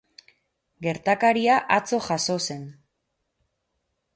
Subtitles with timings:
[0.85, 2.65] Gertakaria atzo jazo zen.